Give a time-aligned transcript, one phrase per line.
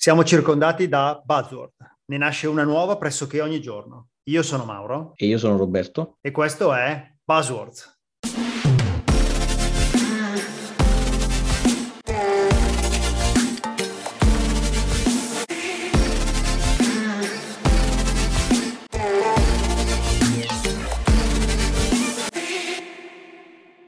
[0.00, 1.72] Siamo circondati da buzzword.
[2.04, 4.10] Ne nasce una nuova pressoché ogni giorno.
[4.30, 5.12] Io sono Mauro.
[5.16, 6.18] E io sono Roberto.
[6.20, 7.98] E questo è Buzzwords.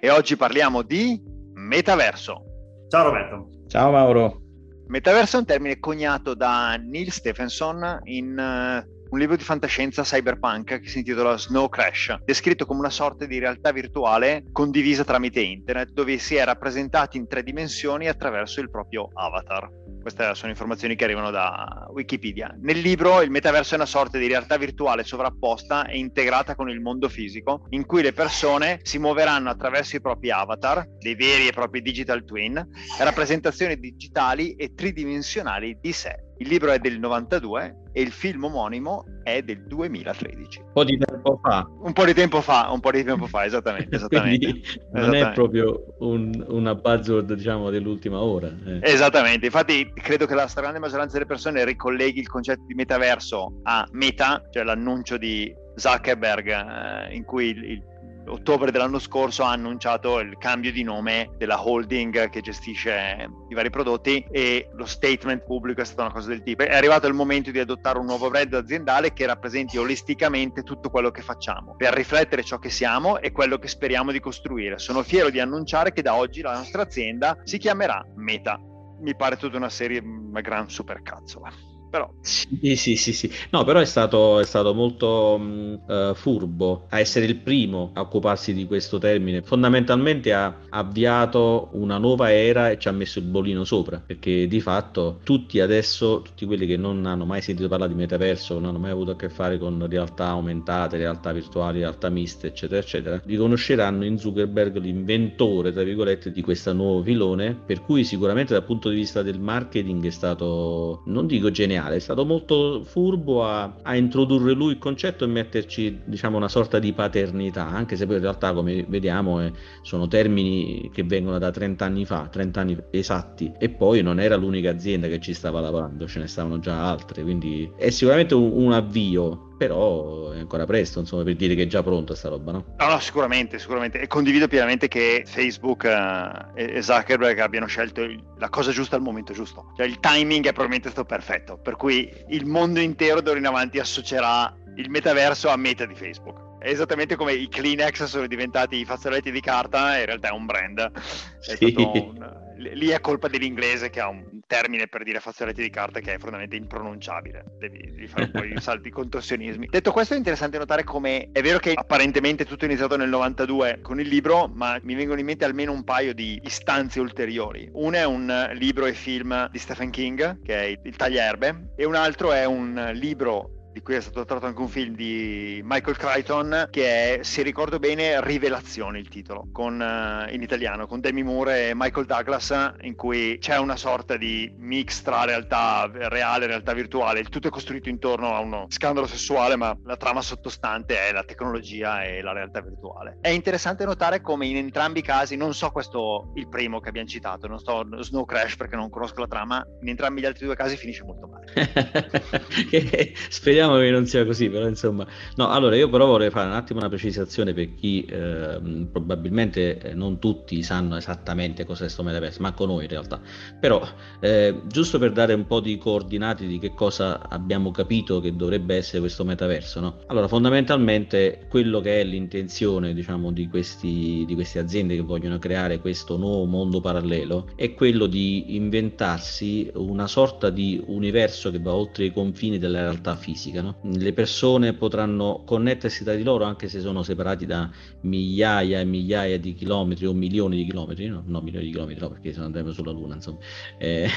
[0.00, 1.22] E oggi parliamo di
[1.54, 2.42] metaverso.
[2.88, 3.50] Ciao Roberto.
[3.68, 4.49] Ciao Mauro.
[4.90, 10.80] Metaverso è un termine coniato da Neil Stephenson in uh, un libro di fantascienza cyberpunk
[10.80, 15.92] che si intitola Snow Crash, descritto come una sorta di realtà virtuale condivisa tramite internet,
[15.92, 19.68] dove si è rappresentati in tre dimensioni attraverso il proprio avatar.
[20.00, 22.54] Queste sono informazioni che arrivano da Wikipedia.
[22.60, 26.80] Nel libro il metaverso è una sorta di realtà virtuale sovrapposta e integrata con il
[26.80, 31.52] mondo fisico, in cui le persone si muoveranno attraverso i propri avatar, dei veri e
[31.52, 32.66] propri digital twin,
[32.98, 36.29] rappresentazioni digitali e tridimensionali di sé.
[36.40, 40.60] Il libro è del 92 e il film omonimo è del 2013.
[40.60, 41.68] Un po' di tempo fa.
[41.82, 43.96] Un po' di tempo fa, un po' di tempo fa, esattamente.
[43.96, 44.46] esattamente.
[44.46, 45.28] non esattamente.
[45.28, 48.48] è proprio un, una buzzword, diciamo, dell'ultima ora.
[48.48, 48.78] Eh.
[48.80, 53.86] Esattamente, infatti credo che la stragrande maggioranza delle persone ricolleghi il concetto di metaverso a
[53.92, 57.82] meta, cioè l'annuncio di Zuckerberg eh, in cui il, il
[58.26, 63.70] ottobre dell'anno scorso ha annunciato il cambio di nome della holding che gestisce i vari
[63.70, 66.62] prodotti e lo statement pubblico è stata una cosa del tipo.
[66.62, 71.10] È arrivato il momento di adottare un nuovo brand aziendale che rappresenti olisticamente tutto quello
[71.10, 74.78] che facciamo per riflettere ciò che siamo e quello che speriamo di costruire.
[74.78, 78.58] Sono fiero di annunciare che da oggi la nostra azienda si chiamerà Meta.
[79.00, 82.08] Mi pare tutta una serie, una gran supercazzola però...
[82.20, 83.30] Sì, sì, sì, sì.
[83.50, 88.00] No, però è stato, è stato molto mh, uh, furbo a essere il primo a
[88.02, 89.42] occuparsi di questo termine.
[89.42, 94.60] Fondamentalmente ha avviato una nuova era e ci ha messo il bolino sopra, perché di
[94.60, 98.78] fatto tutti adesso, tutti quelli che non hanno mai sentito parlare di metaverso, non hanno
[98.78, 104.04] mai avuto a che fare con realtà aumentate, realtà virtuali, realtà miste, eccetera, eccetera, riconosceranno
[104.04, 108.94] in Zuckerberg l'inventore, tra virgolette, di questo nuovo filone, per cui sicuramente dal punto di
[108.96, 113.96] vista del marketing è stato, non dico geniale, geniale, è stato molto furbo a, a,
[113.96, 118.22] introdurre lui il concetto e metterci diciamo una sorta di paternità, anche se poi in
[118.22, 119.52] realtà come vediamo eh,
[119.82, 124.36] sono termini che vengono da 30 anni fa, 30 anni esatti e poi non era
[124.36, 128.50] l'unica azienda che ci stava lavorando, ce ne stavano già altre, quindi è sicuramente un,
[128.52, 132.50] un avvio però è ancora presto insomma, per dire che è già pronta sta roba,
[132.50, 132.64] no?
[132.78, 134.00] No, no, sicuramente, sicuramente.
[134.00, 138.08] E condivido pienamente che Facebook uh, e Zuckerberg abbiano scelto
[138.38, 139.74] la cosa giusta al momento giusto.
[139.76, 143.78] Cioè il timing è probabilmente stato perfetto, per cui il mondo intero d'ora in avanti
[143.78, 146.58] associerà il metaverso a meta di Facebook.
[146.58, 150.46] È esattamente come i Kleenex sono diventati i fazzoletti di carta, in realtà è un
[150.46, 150.80] brand.
[150.80, 151.72] È sì.
[151.76, 156.14] un, lì è colpa dell'inglese che ha un termine per dire fazzoletti di carta che
[156.14, 157.44] è fondamentalmente impronunciabile.
[157.58, 159.68] Devi, devi fare un po' di salti contorsionismi.
[159.70, 163.80] Detto questo, è interessante notare come è vero che apparentemente tutto è iniziato nel 92
[163.80, 167.68] con il libro, ma mi vengono in mente almeno un paio di istanze ulteriori.
[167.72, 171.94] Uno è un libro e film di Stephen King, che è Il tagliaerbe, e un
[171.94, 176.68] altro è un libro di cui è stato tratto anche un film di Michael Crichton
[176.70, 181.68] che è, se ricordo bene, Rivelazione il titolo, con, uh, in italiano, con Demi Moore
[181.68, 186.72] e Michael Douglas, in cui c'è una sorta di mix tra realtà reale e realtà
[186.72, 187.20] virtuale.
[187.20, 191.24] Il tutto è costruito intorno a uno scandalo sessuale, ma la trama sottostante è la
[191.24, 193.18] tecnologia e la realtà virtuale.
[193.20, 197.08] È interessante notare come in entrambi i casi, non so questo il primo che abbiamo
[197.08, 200.56] citato, non sto Snow Crash perché non conosco la trama, in entrambi gli altri due
[200.56, 201.46] casi finisce molto male.
[203.28, 205.06] Speriamo speriamo che non sia così, però insomma,
[205.36, 208.58] no, allora io però vorrei fare un attimo una precisazione per chi eh,
[208.90, 213.20] probabilmente non tutti sanno esattamente cos'è questo metaverso, manco noi in realtà,
[213.58, 213.86] però
[214.20, 218.76] eh, giusto per dare un po' di coordinati di che cosa abbiamo capito che dovrebbe
[218.76, 219.98] essere questo metaverso, no?
[220.06, 225.80] Allora, fondamentalmente quello che è l'intenzione, diciamo, di, questi, di queste aziende che vogliono creare
[225.80, 232.04] questo nuovo mondo parallelo è quello di inventarsi una sorta di universo che va oltre
[232.06, 233.60] i confini della realtà fisica fisica.
[233.60, 233.76] No?
[233.82, 237.68] Le persone potranno connettersi tra di loro anche se sono separati da
[238.02, 242.10] migliaia e migliaia di chilometri o milioni di chilometri, no, no milioni di chilometri, no,
[242.10, 243.38] perché se andremo sulla Luna, insomma.
[243.78, 244.08] Eh...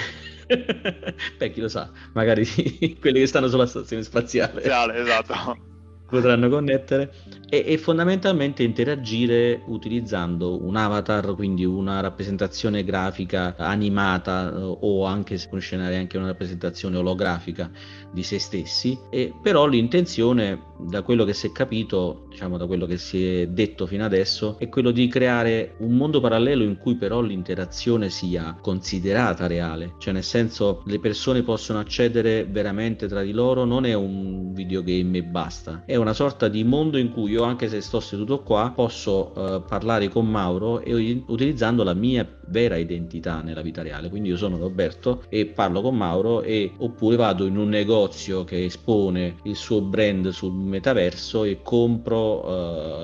[1.37, 2.45] Beh, chi lo sa, magari
[2.99, 4.51] quelli che stanno sulla stazione spaziale.
[4.61, 5.72] Spaziale, esatto.
[6.13, 7.11] Potranno connettere
[7.49, 15.39] e, e, fondamentalmente interagire utilizzando un avatar, quindi una rappresentazione grafica animata eh, o anche
[15.39, 17.71] se può scenare anche una rappresentazione olografica
[18.11, 22.85] di se stessi, e però l'intenzione, da quello che si è capito, diciamo da quello
[22.85, 26.95] che si è detto fino adesso, è quello di creare un mondo parallelo in cui
[26.95, 33.31] però l'interazione sia considerata reale, cioè nel senso le persone possono accedere veramente tra di
[33.31, 37.43] loro, non è un videogame e basta, è una sorta di mondo in cui io
[37.43, 42.77] anche se sto seduto qua posso uh, parlare con Mauro e utilizzando la mia vera
[42.77, 47.47] identità nella vita reale, quindi io sono Roberto e parlo con Mauro e oppure vado
[47.47, 52.45] in un negozio che espone il suo brand sul metaverso e compro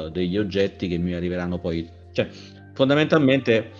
[0.06, 1.90] uh, degli oggetti che mi arriveranno poi.
[2.12, 2.30] Cioè,
[2.74, 3.72] fondamentalmente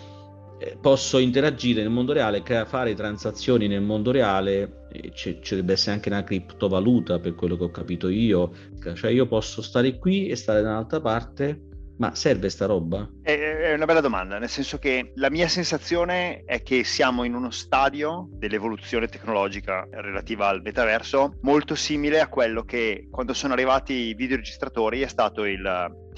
[0.58, 6.10] eh, posso interagire nel mondo reale, fare transazioni nel mondo reale, ci, deve essere anche
[6.10, 8.52] una criptovaluta per quello che ho capito io,
[8.96, 11.68] cioè io posso stare qui e stare da un'altra parte
[12.00, 13.08] ma serve sta roba?
[13.22, 13.32] È,
[13.80, 18.28] una bella domanda, nel senso che la mia sensazione è che siamo in uno stadio
[18.32, 25.00] dell'evoluzione tecnologica relativa al metaverso molto simile a quello che quando sono arrivati i videoregistratori
[25.02, 25.64] è stato il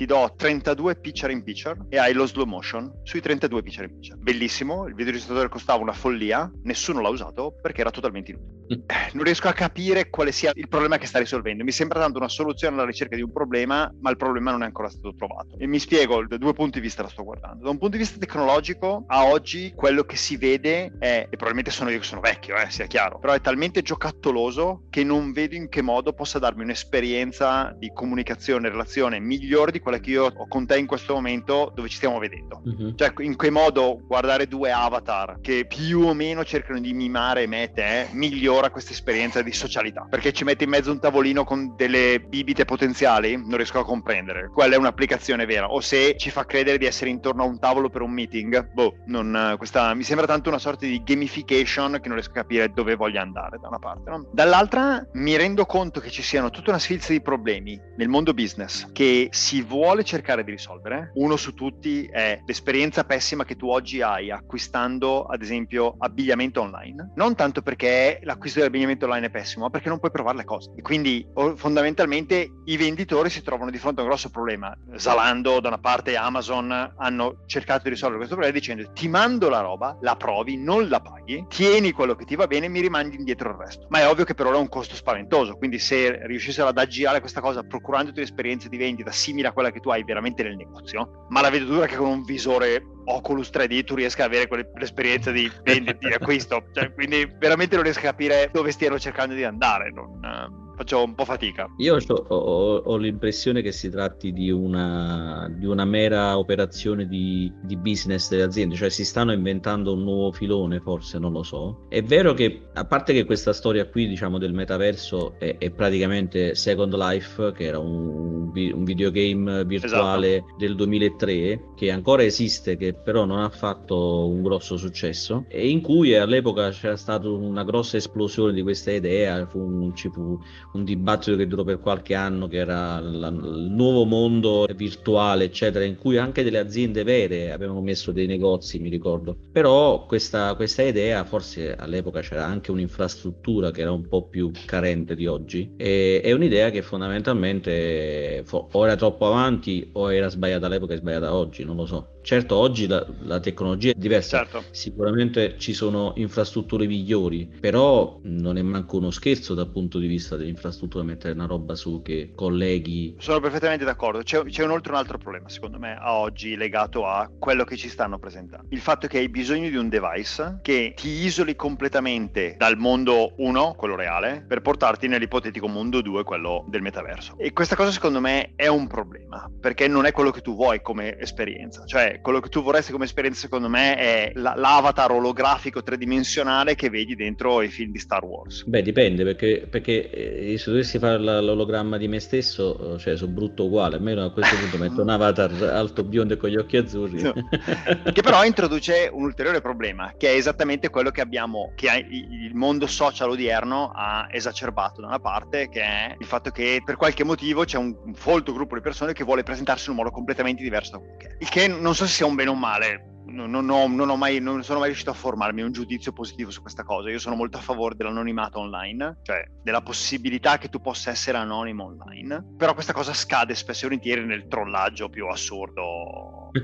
[0.01, 4.00] ti do 32 picture in picture e hai lo slow motion sui 32 picture in
[4.00, 4.18] picture.
[4.19, 8.62] Bellissimo, il videoregistratore costava una follia, nessuno l'ha usato perché era totalmente inutile.
[8.71, 8.83] Mm.
[8.88, 11.63] Eh, non riesco a capire quale sia il problema che sta risolvendo.
[11.63, 14.65] Mi sembra tanto una soluzione alla ricerca di un problema, ma il problema non è
[14.65, 15.57] ancora stato trovato.
[15.57, 17.63] E mi spiego, da due punti di vista la sto guardando.
[17.63, 21.71] Da un punto di vista tecnologico, a oggi quello che si vede è, e probabilmente
[21.71, 25.56] sono io che sono vecchio, eh, sia chiaro, però è talmente giocattoloso che non vedo
[25.56, 30.31] in che modo possa darmi un'esperienza di comunicazione, relazione migliore di quella quella che io
[30.33, 32.61] ho con te in questo momento dove ci stiamo vedendo.
[32.63, 32.95] Uh-huh.
[32.95, 37.63] Cioè, in che modo guardare due avatar che più o meno cercano di mimare me
[37.63, 40.07] e te migliora questa esperienza di socialità.
[40.09, 44.49] Perché ci mette in mezzo un tavolino con delle bibite potenziali, non riesco a comprendere.
[44.53, 45.67] Quella è un'applicazione vera.
[45.67, 48.95] O se ci fa credere di essere intorno a un tavolo per un meeting, boh,
[49.07, 52.95] non, questa, mi sembra tanto una sorta di gamification che non riesco a capire dove
[52.95, 54.09] voglia andare da una parte.
[54.09, 54.27] No?
[54.31, 58.89] Dall'altra mi rendo conto che ci siano tutta una sfilza di problemi nel mondo business
[58.91, 61.11] che si vuole cercare di risolvere.
[61.15, 67.11] Uno su tutti è l'esperienza pessima che tu oggi hai acquistando, ad esempio, abbigliamento online.
[67.15, 70.73] Non tanto perché l'acquisto dell'abbigliamento online è pessimo, ma perché non puoi provare le cose.
[70.75, 74.75] E quindi fondamentalmente i venditori si trovano di fronte a un grosso problema.
[74.95, 79.61] Zalando, da una parte Amazon, hanno cercato di risolvere questo problema dicendo ti mando la
[79.61, 83.15] roba, la provi, non la paghi, tieni quello che ti va bene e mi rimandi
[83.15, 83.87] indietro il resto.
[83.89, 87.19] Ma è ovvio che per ora è un costo spaventoso, quindi se riuscissero ad aggirare
[87.19, 91.27] questa cosa procurandoti un'esperienza di vendita simile a quella che tu hai veramente nel negozio,
[91.29, 95.31] ma la vedo dura che con un visore Oculus 3D tu riesca ad avere quell'esperienza
[95.31, 99.43] di vendita, di acquisto, cioè, quindi veramente non riesco a capire dove stiano cercando di
[99.43, 99.91] andare.
[99.91, 101.69] Non, faccio un po' fatica.
[101.77, 107.51] Io ho, ho, ho l'impressione che si tratti di una, di una mera operazione di,
[107.61, 111.85] di, business delle aziende, cioè si stanno inventando un nuovo filone, forse non lo so.
[111.87, 116.55] È vero che, a parte che questa storia qui, diciamo, del metaverso è, è praticamente
[116.55, 120.55] Second Life, che era un, un videogame virtuale esatto.
[120.57, 125.81] del 2003, che ancora esiste, che però non ha fatto un grosso successo, e in
[125.81, 130.39] cui all'epoca c'era stata una grossa esplosione di questa idea, fu un, ci fu
[130.73, 135.97] un dibattito che durò per qualche anno, che era il nuovo mondo virtuale, eccetera, in
[135.97, 139.38] cui anche delle aziende vere avevano messo dei negozi, mi ricordo.
[139.51, 145.15] Però questa, questa idea, forse all'epoca c'era anche un'infrastruttura che era un po' più carente
[145.15, 150.94] di oggi, e, è un'idea che fondamentalmente o era troppo avanti o era sbagliata all'epoca
[150.94, 152.19] e sbagliata oggi, non lo so.
[152.21, 154.63] Certo, oggi la, la tecnologia è diversa, certo.
[154.71, 160.36] sicuramente ci sono infrastrutture migliori, però non è manco uno scherzo dal punto di vista
[160.36, 163.15] dell'infrastruttura mettere una roba su che colleghi.
[163.17, 167.29] Sono perfettamente d'accordo, c'è, c'è inoltre un altro problema secondo me a oggi legato a
[167.38, 168.67] quello che ci stanno presentando.
[168.69, 173.74] Il fatto che hai bisogno di un device che ti isoli completamente dal mondo 1,
[173.75, 177.36] quello reale, per portarti nell'ipotetico mondo 2, quello del metaverso.
[177.38, 180.81] E questa cosa secondo me è un problema, perché non è quello che tu vuoi
[180.81, 181.86] come esperienza.
[181.86, 186.89] Cioè quello che tu vorresti come esperienza, secondo me, è la, l'avatar olografico tridimensionale che
[186.89, 188.63] vedi dentro i film di Star Wars.
[188.65, 193.32] Beh, dipende, perché, perché eh, se dovessi fare l'ologramma di me stesso, eh, cioè sono
[193.32, 196.77] brutto uguale, almeno a questo punto metto un avatar alto biondo e con gli occhi
[196.77, 197.22] azzurri.
[197.22, 197.34] No.
[198.12, 202.88] che però introduce un ulteriore problema, che è esattamente quello che abbiamo, che il mondo
[202.88, 207.63] social odierno ha esacerbato da una parte, che è il fatto che per qualche motivo
[207.63, 210.91] c'è un, un folto gruppo di persone che vuole presentarsi in un modo completamente diverso
[210.91, 211.36] da quello che è.
[211.39, 214.09] Il che non so se sia un bene o un male, non, non, ho, non,
[214.09, 217.09] ho mai, non sono mai riuscito a formarmi un giudizio positivo su questa cosa.
[217.09, 221.85] Io sono molto a favore dell'anonimato online, cioè della possibilità che tu possa essere anonimo
[221.85, 225.81] online, però questa cosa scade spesso e volentieri nel trollaggio più assurdo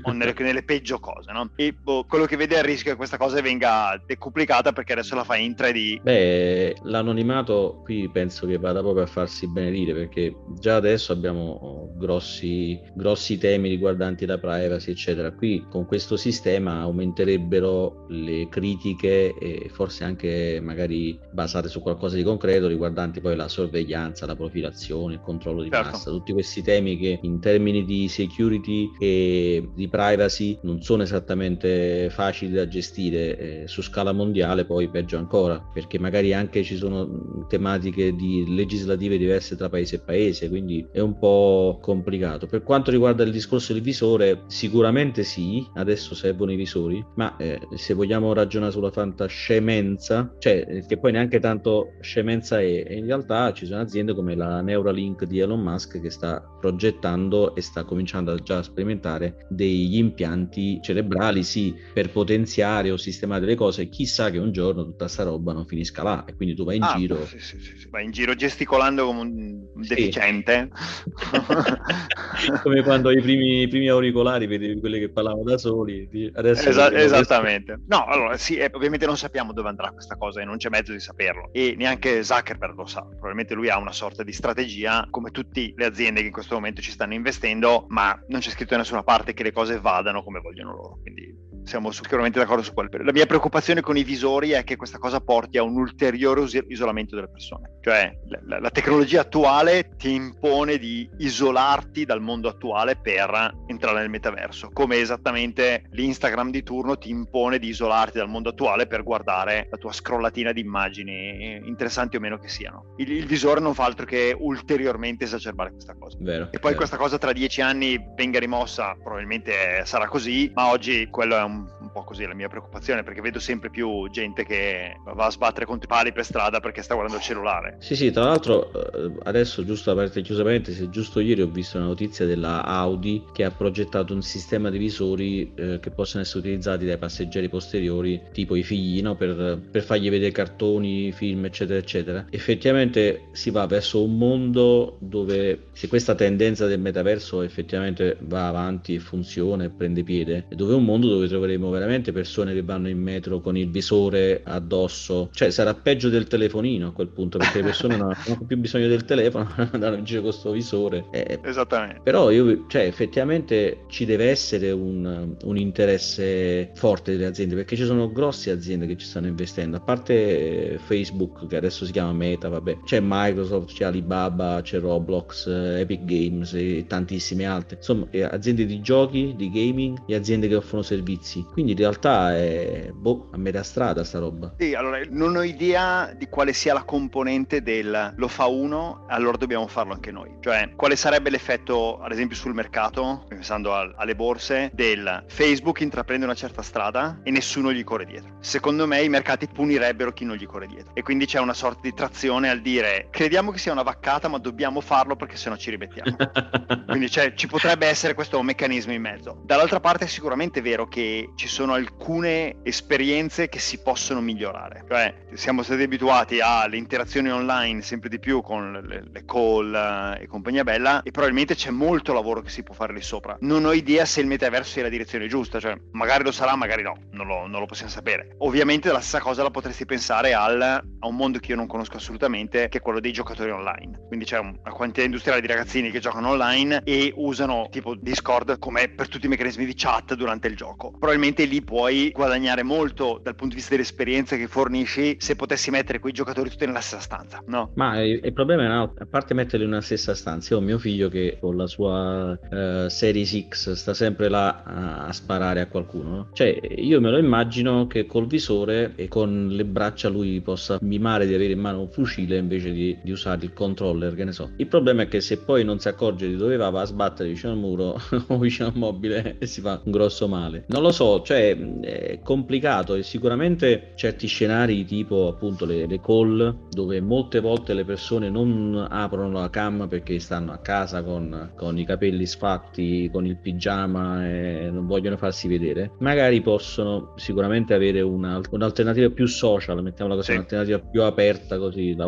[0.02, 1.50] o nelle, nelle peggio cose, no?
[1.56, 5.14] E boh, quello che vede è il rischio che questa cosa venga decuplicata perché adesso
[5.14, 6.02] la fai in 3D.
[6.02, 12.80] Beh, l'anonimato qui penso che vada proprio a farsi benedire perché già adesso abbiamo grossi,
[12.94, 15.32] grossi temi riguardanti la privacy, eccetera.
[15.32, 16.16] Qui con questo
[16.48, 23.36] sistema aumenterebbero le critiche e forse anche magari basate su qualcosa di concreto riguardanti poi
[23.36, 25.90] la sorveglianza, la profilazione, il controllo di certo.
[25.90, 32.08] massa, tutti questi temi che in termini di security e di privacy non sono esattamente
[32.10, 37.46] facili da gestire eh, su scala mondiale, poi peggio ancora, perché magari anche ci sono
[37.48, 42.46] tematiche di legislative diverse tra paese e paese, quindi è un po' complicato.
[42.46, 47.58] Per quanto riguarda il discorso del visore, sicuramente sì, adesso servono i visori, ma eh,
[47.74, 53.52] se vogliamo ragionare sulla fantascemenza, cioè eh, che poi neanche tanto scemenza è, in realtà
[53.52, 58.32] ci sono aziende come la Neuralink di Elon Musk che sta progettando e sta cominciando
[58.32, 64.38] a già sperimentare degli impianti cerebrali, sì, per potenziare o sistemare le cose, chissà che
[64.38, 67.26] un giorno tutta sta roba non finisca là e quindi tu vai in ah, giro.
[67.26, 70.68] Sì, sì, sì, vai in giro gesticolando come un deficiente.
[72.62, 76.27] come quando i primi, i primi, auricolari, vedevi quelli che parlavano da soli.
[76.34, 77.80] Adesso Esa- esattamente.
[77.86, 80.92] No, allora sì, eh, ovviamente non sappiamo dove andrà questa cosa e non c'è mezzo
[80.92, 81.50] di saperlo.
[81.52, 83.02] E neanche Zuckerberg lo sa.
[83.02, 86.80] Probabilmente lui ha una sorta di strategia, come tutte le aziende che in questo momento
[86.80, 90.40] ci stanno investendo, ma non c'è scritto da nessuna parte che le cose vadano come
[90.40, 90.98] vogliono loro.
[91.02, 91.34] Quindi
[91.68, 92.88] siamo sicuramente d'accordo su quello.
[93.04, 97.14] La mia preoccupazione con i visori è che questa cosa porti a un ulteriore isolamento
[97.14, 97.76] delle persone.
[97.82, 98.10] Cioè
[98.46, 104.70] la, la, tecnologia attuale ti impone di isolarti dal mondo attuale per entrare nel metaverso,
[104.72, 109.76] come esattamente l'Instagram di turno ti impone di isolarti dal mondo attuale per guardare la
[109.76, 112.94] tua scrollatina di immagini, interessanti o meno che siano.
[112.96, 116.16] Il, il visore non fa altro che ulteriormente esacerbare questa cosa.
[116.20, 116.76] Vero, e poi vero.
[116.76, 121.57] questa cosa tra dieci anni venga rimossa, probabilmente sarà così, ma oggi quello è un
[121.88, 125.66] un, po' così la mia preoccupazione perché vedo sempre più gente che va a sbattere
[125.66, 127.76] contro i pali per strada perché sta guardando il cellulare.
[127.80, 131.86] Sì, sì, tra l'altro eh, adesso giusto aperte chiusamente, se giusto ieri ho visto una
[131.86, 136.84] notizia della Audi che ha progettato un sistema di visori eh, che possono essere utilizzati
[136.84, 139.16] dai passeggeri posteriori, tipo i figli, no?
[139.16, 142.26] per, per fargli vedere cartoni, film, eccetera, eccetera.
[142.30, 148.94] Effettivamente si va verso un mondo dove se questa tendenza del metaverso effettivamente va avanti
[148.94, 153.00] e funziona e prende piede, dove un mondo dove troveremo veramente persone che vanno in
[153.00, 157.64] metro con il visore addosso, cioè sarà peggio del telefonino a quel punto perché le
[157.64, 161.06] persone non hanno più bisogno del telefono, andranno in giro con questo visore.
[161.10, 162.00] Eh, Esattamente.
[162.02, 167.84] Però io, cioè effettivamente ci deve essere un, un, interesse forte delle aziende perché ci
[167.84, 172.48] sono grosse aziende che ci stanno investendo, a parte Facebook che adesso si chiama Meta,
[172.48, 177.76] vabbè, c'è Microsoft, c'è Alibaba, c'è Roblox, Epic Games e tantissime altre.
[177.76, 181.44] Insomma, aziende di giochi, di gaming e aziende che offrono servizi servizi.
[181.68, 184.54] Quindi in realtà è boh, a metà strada sta roba.
[184.56, 189.36] Sì, allora non ho idea di quale sia la componente del lo fa uno, allora
[189.36, 190.34] dobbiamo farlo anche noi.
[190.40, 196.24] Cioè, quale sarebbe l'effetto, ad esempio, sul mercato, pensando al, alle borse, del Facebook intraprende
[196.24, 198.36] una certa strada e nessuno gli corre dietro.
[198.40, 200.94] Secondo me i mercati punirebbero chi non gli corre dietro.
[200.94, 204.38] E quindi c'è una sorta di trazione al dire crediamo che sia una vaccata, ma
[204.38, 206.16] dobbiamo farlo perché sennò ci ribettiamo.
[206.88, 209.42] quindi cioè, ci potrebbe essere questo meccanismo in mezzo.
[209.44, 214.84] Dall'altra parte è sicuramente vero che ci sono alcune esperienze che si possono migliorare.
[214.88, 220.22] Cioè, siamo stati abituati alle interazioni online sempre di più con le, le call eh,
[220.22, 223.36] e compagnia bella e probabilmente c'è molto lavoro che si può fare lì sopra.
[223.40, 226.82] Non ho idea se il metaverso sia la direzione giusta, cioè magari lo sarà, magari
[226.82, 228.34] no, non lo, non lo possiamo sapere.
[228.38, 231.96] Ovviamente la stessa cosa la potresti pensare al, a un mondo che io non conosco
[231.96, 234.06] assolutamente, che è quello dei giocatori online.
[234.06, 238.88] Quindi c'è una quantità industriale di ragazzini che giocano online e usano tipo Discord come
[238.88, 240.90] per tutti i meccanismi di chat durante il gioco.
[240.90, 245.98] Probabilmente lì puoi guadagnare molto dal punto di vista dell'esperienza che fornisci se potessi mettere
[245.98, 247.72] quei giocatori tutti nella stessa stanza, no?
[247.74, 251.08] Ma il, problema è, no, a parte metterli nella stessa stanza, io ho mio figlio
[251.08, 256.08] che con la sua uh, Series X sta sempre là a, a sparare a qualcuno,
[256.10, 256.28] no?
[256.32, 261.26] Cioè, io me lo immagino che col visore e con le braccia lui possa mimare
[261.26, 264.50] di avere in mano un fucile invece di, di usare il controller, che ne so.
[264.56, 267.28] Il problema è che se poi non si accorge di dove va, va a sbattere
[267.28, 270.64] vicino al muro o vicino al mobile e si fa un grosso male.
[270.68, 276.00] Non lo so, cioè cioè è complicato e sicuramente certi scenari tipo appunto le, le,
[276.00, 281.52] call dove molte volte le persone non aprono la cam perché stanno a casa con,
[281.54, 287.74] con i capelli sfatti, con il pigiama e non vogliono farsi vedere, magari possono sicuramente
[287.74, 290.36] avere una, un'alternativa più social, mettiamola così, sì.
[290.36, 292.06] un'alternativa più aperta così, da,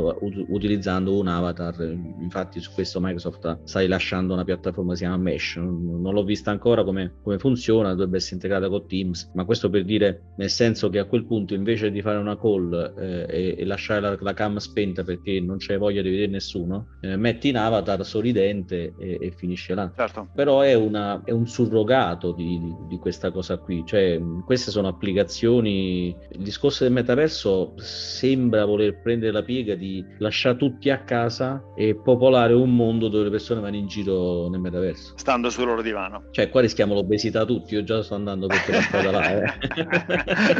[0.48, 1.80] utilizzando un avatar.
[2.20, 6.24] Infatti su questo Microsoft sta rilasciando una piattaforma che si chiama Mesh, non, non l'ho
[6.24, 10.50] vista ancora come, come funziona, dovrebbe essere integrata con Teams, ma questo per dire nel
[10.50, 14.16] senso che a quel punto invece di fare una call eh, e, e, lasciare la,
[14.20, 18.94] la, cam spenta perché non c'è voglia di vedere nessuno, eh, metti in avatar sorridente
[18.98, 19.92] e, e finisce là.
[19.94, 20.28] Certo.
[20.34, 24.88] Però è, una, è un surrogato di, di, di, questa cosa qui, cioè queste sono
[24.88, 31.62] applicazioni, il discorso del metaverso sembra voler prendere la piega di lasciare tutti a casa
[31.76, 35.14] e popolare un mondo dove le persone vanno in giro nel metaverso.
[35.16, 36.24] Stando sul loro divano.
[36.30, 39.52] Cioè qua rischiamo l'obesità tutti, io già sto andando per quella strada Eh.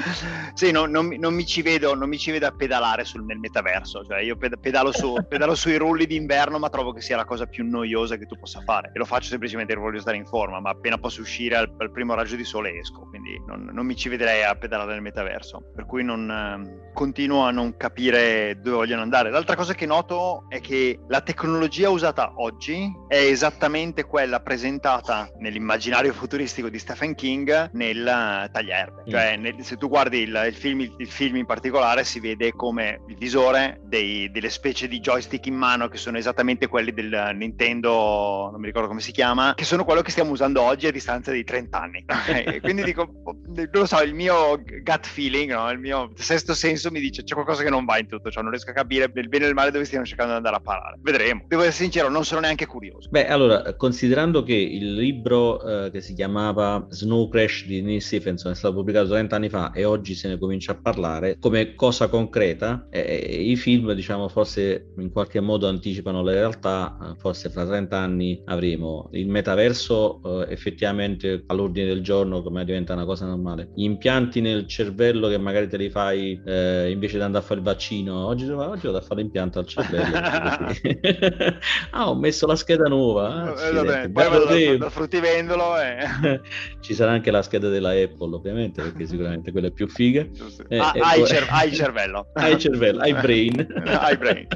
[0.54, 3.38] sì, no, non, non, mi ci vedo, non mi ci vedo a pedalare sul, nel
[3.38, 7.46] metaverso, cioè io pedalo, su, pedalo sui rulli d'inverno ma trovo che sia la cosa
[7.46, 10.60] più noiosa che tu possa fare e lo faccio semplicemente perché voglio stare in forma,
[10.60, 13.96] ma appena posso uscire al, al primo raggio di sole esco, quindi non, non, mi
[13.96, 18.76] ci vedrei a pedalare nel metaverso, per cui non, eh, continuo a non capire dove
[18.76, 19.30] vogliono andare.
[19.30, 26.12] L'altra cosa che noto è che la tecnologia usata oggi è esattamente quella presentata nell'immaginario
[26.12, 29.02] futuristico di Stephen King nel tagliaerbe.
[29.02, 29.10] Mm.
[29.10, 33.00] Cioè, nel, se tu guardi il, il, film, il, film, in particolare, si vede come
[33.08, 38.48] il visore dei, delle specie di joystick in mano che sono esattamente quelli del Nintendo,
[38.50, 41.32] non mi ricordo come si chiama, che sono quello che stiamo usando oggi a distanza
[41.32, 42.04] di 30 anni.
[42.60, 45.70] quindi dico, non lo so, il mio gut feeling, no?
[45.70, 48.50] il mio sesto senso mi dice c'è qualcosa che non va in tutto ciò, non
[48.50, 50.98] riesco a capire nel bene e nel male dove stiamo cercando di andare a parare.
[51.00, 51.44] Vedremo.
[51.46, 53.08] Devo essere sincero, non sono neanche curioso.
[53.10, 58.52] Beh, allora, considerando che il libro eh, che si chiamava Snow Crash di Neil Stephenson
[58.52, 62.08] è stato pubblicato 30 anni fa e oggi se ne comincia a parlare, come cosa
[62.08, 67.48] concreta, eh, eh, i film, diciamo, forse in qualche modo anticipano la realtà, eh, forse
[67.48, 73.26] fra 30 anni avremo il metaverso eh, effettivamente all'ordine del giorno, come diventa una cosa
[73.26, 73.70] normale.
[73.74, 77.60] Gli impianti nel cervello che magari te li fai eh, invece di andare a fare
[77.60, 80.16] il vaccino, oggi, oggi vado a fare l'impianto al cervello.
[81.90, 83.54] ah, ho messo la scheda nuova.
[83.54, 85.68] Ah, vabbè, poi vado da, da fruttivendolo.
[86.80, 90.26] Ci sarà anche la scheda della Apple, ovviamente, perché sicuramente quella è più figa.
[90.68, 91.28] Eh, ah, hai, poi...
[91.28, 92.28] cer- hai cervello.
[92.34, 93.66] hai cervello, hai brain.
[93.86, 94.46] hai brain.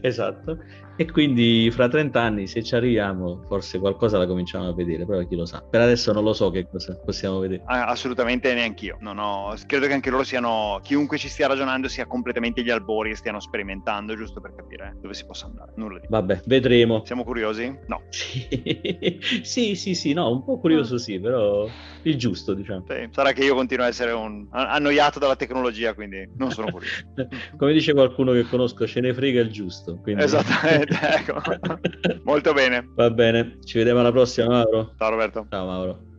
[0.00, 0.58] esatto.
[1.00, 5.24] E quindi fra 30 anni, se ci arriviamo, forse qualcosa la cominciamo a vedere, però
[5.24, 5.62] chi lo sa.
[5.62, 7.62] Per adesso non lo so che cosa possiamo vedere.
[7.66, 8.96] Ah, assolutamente neanch'io.
[8.98, 9.54] Non ho...
[9.64, 13.38] Credo che anche loro siano, chiunque ci stia ragionando sia completamente gli albori e stiano
[13.38, 15.70] sperimentando, giusto per capire dove si possa andare.
[15.76, 17.04] Nulla di Vabbè, vedremo.
[17.04, 17.72] Siamo curiosi?
[17.86, 18.02] No.
[18.10, 20.98] sì, sì, sì, no, un po' curioso mm.
[20.98, 21.68] sì, però
[22.02, 22.86] il giusto, diciamo.
[22.88, 24.48] Sì, sarà che io continuo a essere un...
[24.50, 27.04] annoiato dalla tecnologia, quindi non sono curioso.
[27.56, 30.00] Come dice qualcuno che conosco, ce ne frega il giusto.
[30.02, 30.24] Quindi...
[30.24, 30.86] Esattamente.
[30.88, 31.40] ecco.
[32.24, 32.90] Molto bene.
[32.94, 34.94] Va bene, ci vediamo alla prossima Mauro.
[34.96, 35.46] Ciao Roberto.
[35.48, 36.17] Ciao Mauro.